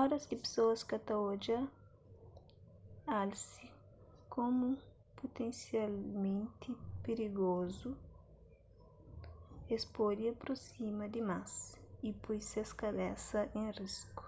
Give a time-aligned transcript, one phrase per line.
[0.00, 1.58] oras ki pesoas ka ta odja
[3.20, 3.64] alse
[4.34, 4.68] komu
[5.18, 6.70] putensialmenti
[7.02, 7.90] pirigozu
[9.74, 11.52] es pode aprosima dimás
[12.08, 14.24] y poi ses kabesa en risku